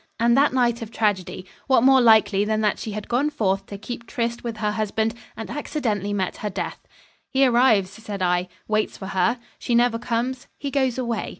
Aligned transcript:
And 0.19 0.35
that 0.35 0.51
night 0.51 0.81
of 0.81 0.89
tragedy... 0.89 1.45
What 1.67 1.83
more 1.83 2.01
likely 2.01 2.43
than 2.43 2.61
that 2.61 2.79
she 2.79 2.93
had 2.93 3.07
gone 3.07 3.29
forth 3.29 3.67
to 3.67 3.77
keep 3.77 4.07
tryst 4.07 4.43
with 4.43 4.57
her 4.57 4.71
husband 4.71 5.13
and 5.37 5.47
accidentally 5.47 6.11
met 6.11 6.37
her 6.37 6.49
death? 6.49 6.79
"He 7.29 7.45
arrives," 7.45 7.91
said 7.91 8.23
I, 8.23 8.47
"waits 8.67 8.97
for 8.97 9.09
her. 9.13 9.37
She 9.59 9.75
never 9.75 9.99
comes. 9.99 10.47
He 10.57 10.71
goes 10.71 10.97
away. 10.97 11.29